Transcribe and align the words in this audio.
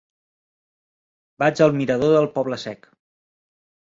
Vaig 1.43 1.61
al 1.65 1.75
mirador 1.79 2.13
del 2.15 2.25
Poble 2.39 2.59
Sec. 2.65 2.89